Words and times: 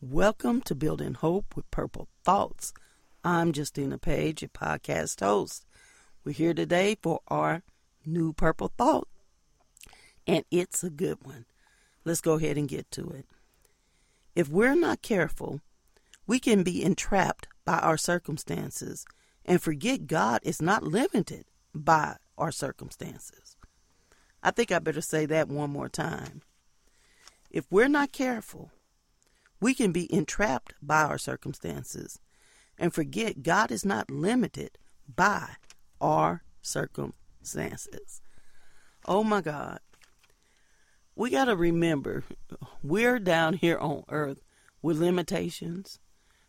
Welcome 0.00 0.60
to 0.62 0.76
Building 0.76 1.14
Hope 1.14 1.56
with 1.56 1.68
Purple 1.72 2.06
Thoughts. 2.22 2.72
I'm 3.24 3.52
Justina 3.52 3.98
Page, 3.98 4.42
your 4.42 4.48
podcast 4.48 5.18
host. 5.18 5.66
We're 6.22 6.30
here 6.30 6.54
today 6.54 6.96
for 7.02 7.18
our 7.26 7.64
new 8.06 8.32
Purple 8.32 8.70
Thought, 8.78 9.08
and 10.24 10.44
it's 10.52 10.84
a 10.84 10.90
good 10.90 11.24
one. 11.24 11.46
Let's 12.04 12.20
go 12.20 12.34
ahead 12.34 12.56
and 12.56 12.68
get 12.68 12.88
to 12.92 13.08
it. 13.08 13.26
If 14.36 14.48
we're 14.48 14.76
not 14.76 15.02
careful, 15.02 15.62
we 16.28 16.38
can 16.38 16.62
be 16.62 16.84
entrapped 16.84 17.48
by 17.64 17.80
our 17.80 17.96
circumstances 17.96 19.04
and 19.44 19.60
forget 19.60 20.06
God 20.06 20.38
is 20.44 20.62
not 20.62 20.84
limited 20.84 21.46
by 21.74 22.18
our 22.38 22.52
circumstances. 22.52 23.56
I 24.44 24.52
think 24.52 24.70
I 24.70 24.78
better 24.78 25.00
say 25.00 25.26
that 25.26 25.48
one 25.48 25.70
more 25.70 25.88
time. 25.88 26.42
If 27.50 27.66
we're 27.68 27.88
not 27.88 28.12
careful, 28.12 28.70
we 29.60 29.74
can 29.74 29.92
be 29.92 30.12
entrapped 30.12 30.74
by 30.80 31.02
our 31.02 31.18
circumstances 31.18 32.20
and 32.78 32.94
forget 32.94 33.42
God 33.42 33.72
is 33.72 33.84
not 33.84 34.10
limited 34.10 34.78
by 35.14 35.48
our 36.00 36.42
circumstances. 36.62 38.20
Oh 39.04 39.24
my 39.24 39.40
God. 39.40 39.80
We 41.16 41.30
got 41.30 41.46
to 41.46 41.56
remember 41.56 42.22
we're 42.82 43.18
down 43.18 43.54
here 43.54 43.78
on 43.78 44.04
earth 44.08 44.38
with 44.80 44.98
limitations, 44.98 45.98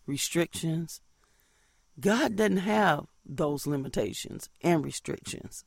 restrictions. 0.05 1.01
God 1.99 2.35
doesn't 2.35 2.57
have 2.57 3.07
those 3.25 3.65
limitations 3.65 4.49
and 4.61 4.85
restrictions. 4.85 5.65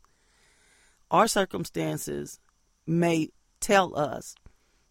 Our 1.10 1.26
circumstances 1.26 2.38
may 2.86 3.30
tell 3.60 3.96
us 3.96 4.34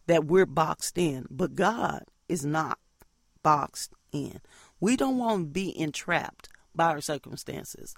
that 0.07 0.25
we're 0.25 0.45
boxed 0.45 0.97
in, 0.97 1.25
but 1.29 1.55
God 1.55 2.03
is 2.31 2.45
not 2.45 2.79
boxed 3.43 3.93
in. 4.11 4.39
We 4.79 4.95
don't 4.95 5.17
want 5.17 5.41
to 5.41 5.51
be 5.51 5.77
entrapped 5.77 6.47
by 6.73 6.85
our 6.85 7.01
circumstances. 7.01 7.93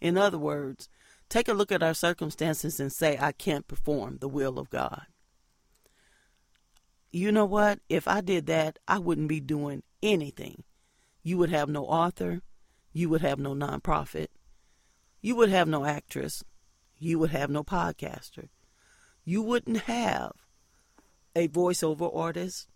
In 0.00 0.18
other 0.18 0.38
words, 0.38 0.88
take 1.28 1.48
a 1.48 1.54
look 1.54 1.70
at 1.70 1.82
our 1.82 1.94
circumstances 1.94 2.80
and 2.80 2.92
say, 2.92 3.16
I 3.20 3.32
can't 3.32 3.68
perform 3.68 4.18
the 4.18 4.28
will 4.28 4.58
of 4.58 4.70
God. 4.70 5.06
You 7.12 7.30
know 7.32 7.46
what? 7.46 7.78
If 7.88 8.08
I 8.08 8.20
did 8.20 8.46
that, 8.46 8.78
I 8.88 8.98
wouldn't 8.98 9.28
be 9.28 9.40
doing 9.40 9.82
anything 10.02 10.64
you 11.22 11.38
would 11.38 11.50
have 11.50 11.68
no 11.68 11.84
author, 11.84 12.40
you 12.92 13.08
would 13.08 13.20
have 13.20 13.38
no 13.38 13.52
nonprofit, 13.52 14.28
you 15.20 15.34
would 15.34 15.48
have 15.48 15.66
no 15.66 15.84
actress, 15.84 16.44
you 16.98 17.18
would 17.18 17.30
have 17.30 17.50
no 17.50 17.64
podcaster, 17.64 18.48
you 19.24 19.42
wouldn't 19.42 19.82
have 19.82 20.32
a 21.34 21.48
voiceover 21.48 22.14
artist, 22.16 22.68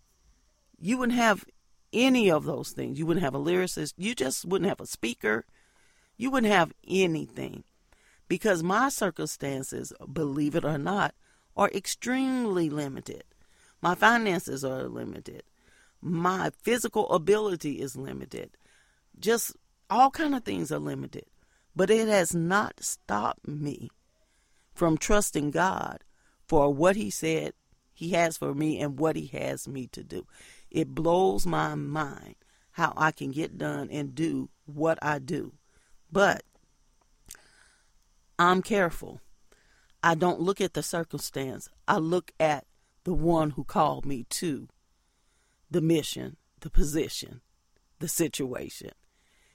you 0.81 0.97
wouldn't 0.97 1.17
have 1.17 1.45
any 1.93 2.29
of 2.29 2.45
those 2.45 2.71
things. 2.71 2.97
You 2.99 3.05
wouldn't 3.05 3.23
have 3.23 3.35
a 3.35 3.39
lyricist, 3.39 3.93
you 3.97 4.15
just 4.15 4.45
wouldn't 4.45 4.69
have 4.69 4.81
a 4.81 4.85
speaker, 4.85 5.45
you 6.17 6.31
wouldn't 6.31 6.51
have 6.51 6.73
anything. 6.87 7.63
Because 8.27 8.63
my 8.63 8.89
circumstances, 8.89 9.93
believe 10.11 10.55
it 10.55 10.65
or 10.65 10.77
not, 10.77 11.13
are 11.55 11.69
extremely 11.69 12.69
limited. 12.69 13.23
My 13.81 13.93
finances 13.95 14.63
are 14.63 14.87
limited 14.87 15.43
my 16.01 16.49
physical 16.61 17.09
ability 17.11 17.79
is 17.79 17.95
limited. 17.95 18.51
Just 19.19 19.55
all 19.89 20.09
kind 20.09 20.33
of 20.33 20.43
things 20.43 20.71
are 20.71 20.79
limited. 20.79 21.25
But 21.75 21.89
it 21.89 22.07
has 22.07 22.35
not 22.35 22.83
stopped 22.83 23.47
me 23.47 23.89
from 24.73 24.97
trusting 24.97 25.51
God 25.51 26.03
for 26.47 26.73
what 26.73 26.95
he 26.95 27.09
said 27.09 27.53
he 27.93 28.09
has 28.09 28.35
for 28.35 28.53
me 28.53 28.79
and 28.79 28.99
what 28.99 29.15
he 29.15 29.27
has 29.27 29.67
me 29.67 29.87
to 29.87 30.03
do. 30.03 30.25
It 30.71 30.95
blows 30.95 31.45
my 31.45 31.75
mind 31.75 32.35
how 32.71 32.93
I 32.95 33.11
can 33.11 33.31
get 33.31 33.57
done 33.57 33.89
and 33.91 34.15
do 34.15 34.49
what 34.65 34.97
I 35.01 35.19
do. 35.19 35.53
But 36.11 36.43
I'm 38.39 38.61
careful. 38.61 39.21
I 40.01 40.15
don't 40.15 40.39
look 40.39 40.61
at 40.61 40.73
the 40.73 40.81
circumstance. 40.81 41.69
I 41.87 41.97
look 41.97 42.31
at 42.39 42.65
the 43.03 43.13
one 43.13 43.51
who 43.51 43.63
called 43.63 44.05
me 44.05 44.25
to 44.29 44.67
the 45.69 45.81
mission, 45.81 46.37
the 46.61 46.69
position, 46.69 47.41
the 47.99 48.07
situation. 48.07 48.91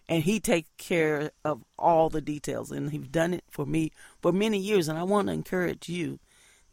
And 0.08 0.22
he 0.22 0.38
takes 0.38 0.70
care 0.78 1.32
of 1.44 1.64
all 1.78 2.10
the 2.10 2.20
details. 2.20 2.70
And 2.70 2.90
he's 2.90 3.08
done 3.08 3.34
it 3.34 3.44
for 3.50 3.66
me 3.66 3.90
for 4.20 4.32
many 4.32 4.58
years. 4.58 4.86
And 4.86 4.98
I 4.98 5.02
want 5.02 5.28
to 5.28 5.34
encourage 5.34 5.88
you 5.88 6.20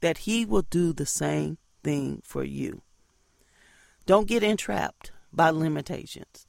that 0.02 0.20
he 0.20 0.46
will 0.46 0.62
do 0.62 0.94
the 0.94 1.06
same 1.06 1.58
thing 1.84 2.22
for 2.24 2.44
you. 2.44 2.82
Don't 4.06 4.28
get 4.28 4.44
entrapped 4.44 5.12
by 5.32 5.50
limitations. 5.50 6.46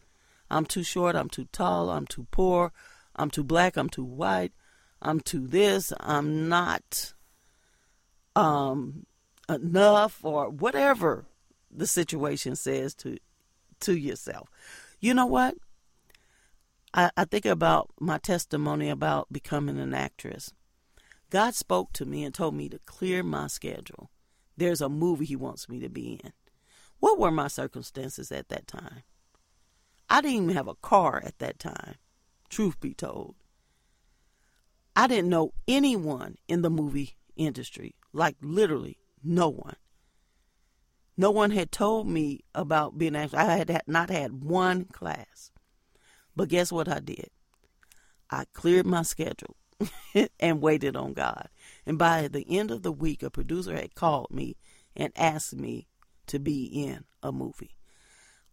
I'm 0.51 0.67
too 0.67 0.83
short, 0.83 1.17
I'm 1.17 1.29
too 1.29 1.47
tall, 1.53 1.91
I'm 1.91 2.07
too 2.07 2.27
poor, 2.31 2.73
I'm 3.17 3.31
too 3.31 3.45
black, 3.45 3.77
I'm 3.77 3.89
too 3.89 4.05
white, 4.05 4.53
I'm 5.01 5.21
too 5.21 5.47
this, 5.47 5.93
I'm 6.01 6.49
not 6.49 7.15
um 8.37 9.07
enough 9.49 10.25
or 10.25 10.49
whatever 10.49 11.27
the 11.71 11.87
situation 11.87 12.57
says 12.57 12.95
to 12.95 13.19
to 13.81 13.97
yourself. 13.97 14.49
You 15.01 15.15
know 15.15 15.27
what? 15.27 15.55
I, 16.93 17.11
I 17.17 17.25
think 17.25 17.45
about 17.45 17.91
my 18.01 18.19
testimony 18.19 18.89
about 18.89 19.33
becoming 19.33 19.79
an 19.79 19.95
actress. 19.95 20.53
God 21.31 21.55
spoke 21.55 21.93
to 21.95 22.07
me 22.07 22.25
and 22.25 22.33
told 22.33 22.55
me 22.55 22.69
to 22.69 22.79
clear 22.87 23.23
my 23.23 23.49
schedule. 23.49 24.11
There's 24.57 24.81
a 24.81 24.89
movie 24.89 25.25
He 25.25 25.37
wants 25.37 25.69
me 25.69 25.81
to 25.81 25.89
be 25.89 26.21
in. 26.23 26.33
What 27.05 27.19
were 27.19 27.31
my 27.31 27.49
circumstances 27.49 28.33
at 28.33 28.49
that 28.49 28.67
time? 28.67 29.03
I 30.09 30.23
didn't 30.23 30.45
even 30.45 30.57
have 30.57 30.69
a 30.69 30.75
car 30.75 31.23
at 31.23 31.39
that 31.39 31.59
time, 31.59 31.97
truth 32.49 32.81
be 32.81 32.95
told. 32.95 33.35
I 34.97 35.07
didn't 35.07 35.29
know 35.29 35.53
anyone 35.69 36.37
in 36.49 36.63
the 36.63 36.71
movie 36.71 37.19
industry, 37.37 37.95
like 38.15 38.37
literally 38.41 38.97
no 39.23 39.51
one. 39.51 39.77
No 41.15 41.31
one 41.31 41.51
had 41.51 41.71
told 41.71 42.09
me 42.09 42.41
about 42.55 42.97
being 42.97 43.17
an 43.17 43.29
I 43.35 43.57
had 43.57 43.83
not 43.87 44.09
had 44.09 44.43
one 44.43 44.87
class. 44.87 45.51
But 46.35 46.49
guess 46.49 46.73
what 46.73 46.89
I 46.89 47.01
did? 47.01 47.29
I 48.31 48.47
cleared 48.55 48.87
my 48.87 49.03
schedule 49.03 49.57
and 50.41 50.63
waited 50.63 50.97
on 50.97 51.13
God. 51.13 51.51
And 51.85 51.99
by 51.99 52.29
the 52.29 52.47
end 52.49 52.71
of 52.71 52.83
the 52.83 52.93
week, 52.93 53.23
a 53.23 53.29
producer 53.29 53.77
had 53.77 53.95
called 53.95 54.31
me 54.31 54.57
and 54.97 55.13
asked 55.17 55.55
me 55.55 55.87
to 56.29 56.39
be 56.39 56.65
in 56.65 57.05
a 57.23 57.33
movie. 57.33 57.77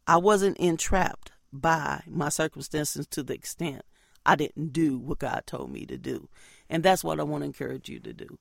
I 0.07 0.17
wasn't 0.17 0.57
entrapped 0.57 1.31
by 1.53 2.03
my 2.07 2.29
circumstances 2.29 3.07
to 3.07 3.23
the 3.23 3.33
extent 3.33 3.83
I 4.25 4.35
didn't 4.35 4.73
do 4.73 4.97
what 4.97 5.19
God 5.19 5.43
told 5.45 5.71
me 5.71 5.85
to 5.87 5.97
do. 5.97 6.29
And 6.69 6.83
that's 6.83 7.03
what 7.03 7.19
I 7.19 7.23
want 7.23 7.41
to 7.41 7.47
encourage 7.47 7.89
you 7.89 7.99
to 7.99 8.13
do. 8.13 8.37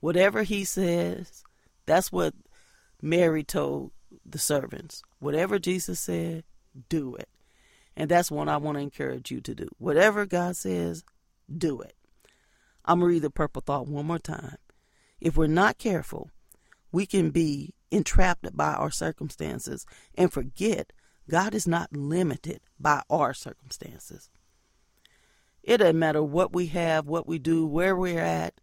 Whatever 0.00 0.42
He 0.42 0.64
says, 0.64 1.42
that's 1.86 2.12
what 2.12 2.34
Mary 3.00 3.42
told 3.42 3.92
the 4.24 4.38
servants, 4.38 5.02
whatever 5.18 5.58
Jesus 5.58 6.00
said, 6.00 6.44
do 6.88 7.14
it. 7.16 7.28
And 7.96 8.10
that's 8.10 8.30
what 8.30 8.48
I 8.48 8.58
want 8.58 8.76
to 8.76 8.82
encourage 8.82 9.30
you 9.30 9.40
to 9.40 9.54
do. 9.54 9.68
Whatever 9.78 10.26
God 10.26 10.56
says, 10.56 11.02
do 11.54 11.80
it. 11.80 11.94
I'm 12.84 13.00
going 13.00 13.08
to 13.08 13.14
read 13.14 13.22
the 13.22 13.30
purple 13.30 13.62
thought 13.64 13.88
one 13.88 14.06
more 14.06 14.18
time. 14.18 14.56
If 15.18 15.36
we're 15.36 15.46
not 15.46 15.78
careful, 15.78 16.30
we 16.96 17.04
can 17.04 17.28
be 17.28 17.74
entrapped 17.90 18.56
by 18.56 18.72
our 18.72 18.90
circumstances 18.90 19.84
and 20.14 20.32
forget 20.32 20.94
God 21.28 21.54
is 21.54 21.68
not 21.68 21.94
limited 21.94 22.60
by 22.80 23.02
our 23.10 23.34
circumstances. 23.34 24.30
It 25.62 25.76
doesn't 25.76 25.98
matter 25.98 26.22
what 26.22 26.54
we 26.54 26.68
have, 26.68 27.06
what 27.06 27.28
we 27.28 27.38
do, 27.38 27.66
where 27.66 27.94
we're 27.94 28.22
at, 28.22 28.62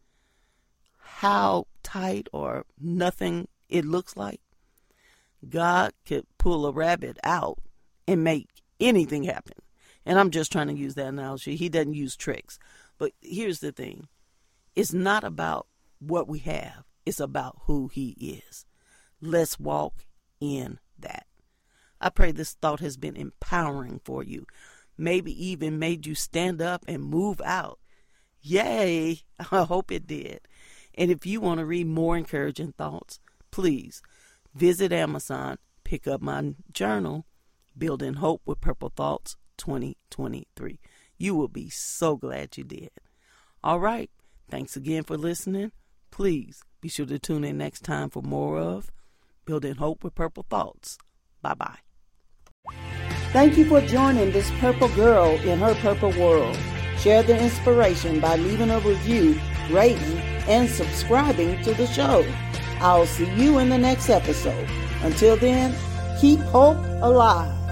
how 0.98 1.68
tight 1.84 2.28
or 2.34 2.66
nothing 2.82 3.50
it 3.70 3.86
looks 3.86 4.18
like, 4.18 4.42
God 5.48 5.94
could 6.04 6.26
pull 6.40 6.66
a 6.66 6.72
rabbit 6.72 7.20
out 7.24 7.60
and 8.08 8.24
make 8.24 8.50
anything 8.80 9.26
happen. 9.26 9.58
And 10.08 10.18
I'm 10.18 10.32
just 10.32 10.52
trying 10.52 10.70
to 10.70 10.74
use 10.74 10.96
that 10.96 11.06
analogy. 11.06 11.56
He 11.56 11.70
doesn't 11.70 11.94
use 11.94 12.16
tricks. 12.16 12.58
But 12.98 13.12
here's 13.22 13.60
the 13.60 13.72
thing 13.72 14.08
it's 14.76 14.92
not 14.92 15.24
about 15.24 15.68
what 16.00 16.28
we 16.28 16.40
have, 16.40 16.86
it's 17.06 17.20
about 17.20 17.62
who 17.66 17.88
He 17.88 18.12
is. 18.20 18.66
Let's 19.22 19.60
walk 19.60 20.06
in 20.40 20.80
that. 21.00 21.26
I 22.02 22.10
pray 22.10 22.32
this 22.32 22.54
thought 22.54 22.82
has 22.82 22.98
been 22.98 23.16
empowering 23.16 24.02
for 24.04 24.24
you, 24.24 24.46
maybe 24.98 25.32
even 25.46 25.80
made 25.80 26.06
you 26.06 26.16
stand 26.16 26.62
up 26.62 26.84
and 26.88 27.04
move 27.04 27.42
out. 27.42 27.80
Yay! 28.42 29.22
I 29.52 29.64
hope 29.64 29.92
it 29.92 30.06
did. 30.06 30.42
And 30.96 31.10
if 31.10 31.26
you 31.26 31.42
want 31.42 31.60
to 31.60 31.66
read 31.66 31.88
more 31.88 32.18
encouraging 32.18 32.74
thoughts, 32.74 33.20
please 33.52 34.02
visit 34.54 34.92
Amazon, 34.92 35.58
pick 35.84 36.08
up 36.08 36.22
my 36.22 36.56
journal, 36.72 37.26
Building 37.78 38.16
Hope 38.16 38.42
with 38.46 38.62
Purple 38.62 38.92
Thoughts 38.96 39.36
2023. 39.58 40.80
You 41.18 41.36
will 41.36 41.48
be 41.48 41.70
so 41.70 42.18
glad 42.18 42.58
you 42.58 42.64
did. 42.64 42.92
All 43.64 43.80
right. 43.80 44.12
Thanks 44.50 44.76
again 44.76 45.04
for 45.04 45.18
listening. 45.18 45.72
Please 46.12 46.64
be 46.84 46.90
sure 46.90 47.06
to 47.06 47.18
tune 47.18 47.46
in 47.46 47.58
next 47.58 47.86
time 47.86 48.10
for 48.10 48.22
more 48.22 48.60
of 48.60 48.92
Building 49.46 49.76
Hope 49.76 50.04
with 50.04 50.16
Purple 50.16 50.46
Thoughts. 50.50 50.98
Bye 51.42 51.54
bye. 51.54 51.80
Thank 53.32 53.58
you 53.58 53.64
for 53.64 53.80
joining 53.80 54.34
this 54.34 54.52
purple 54.60 54.90
girl 54.90 55.32
in 55.46 55.60
her 55.60 55.76
purple 55.76 56.12
world. 56.20 56.58
Share 57.00 57.24
the 57.24 57.42
inspiration 57.42 58.20
by 58.20 58.36
leaving 58.36 58.70
a 58.70 58.80
review, 58.80 59.40
rating, 59.72 60.18
and 60.50 60.70
subscribing 60.70 61.64
to 61.64 61.74
the 61.74 61.88
show. 61.88 62.30
I'll 62.82 63.06
see 63.06 63.34
you 63.34 63.60
in 63.60 63.70
the 63.70 63.78
next 63.78 64.10
episode. 64.10 64.68
Until 65.04 65.38
then, 65.38 65.74
keep 66.20 66.42
hope 66.42 66.84
alive. 67.02 67.63